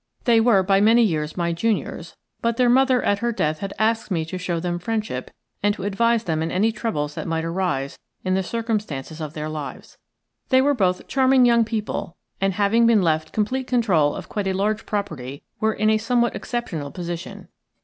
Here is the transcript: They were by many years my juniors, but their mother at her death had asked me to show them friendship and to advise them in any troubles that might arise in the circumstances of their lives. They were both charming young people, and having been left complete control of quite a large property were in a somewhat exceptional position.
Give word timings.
They 0.23 0.41
were 0.41 0.63
by 0.63 0.81
many 0.81 1.03
years 1.03 1.37
my 1.37 1.53
juniors, 1.53 2.15
but 2.41 2.57
their 2.57 2.71
mother 2.71 3.03
at 3.03 3.19
her 3.19 3.31
death 3.31 3.59
had 3.59 3.71
asked 3.77 4.09
me 4.09 4.25
to 4.25 4.39
show 4.39 4.59
them 4.59 4.79
friendship 4.79 5.29
and 5.61 5.75
to 5.75 5.83
advise 5.83 6.23
them 6.23 6.41
in 6.41 6.49
any 6.49 6.71
troubles 6.71 7.13
that 7.13 7.27
might 7.27 7.45
arise 7.45 7.99
in 8.23 8.33
the 8.33 8.41
circumstances 8.41 9.21
of 9.21 9.33
their 9.33 9.47
lives. 9.47 9.99
They 10.49 10.59
were 10.59 10.73
both 10.73 11.07
charming 11.07 11.45
young 11.45 11.63
people, 11.65 12.17
and 12.41 12.53
having 12.53 12.87
been 12.87 13.03
left 13.03 13.31
complete 13.31 13.67
control 13.67 14.15
of 14.15 14.27
quite 14.27 14.47
a 14.47 14.53
large 14.53 14.87
property 14.87 15.43
were 15.59 15.71
in 15.73 15.91
a 15.91 15.99
somewhat 15.99 16.35
exceptional 16.35 16.89
position. 16.89 17.47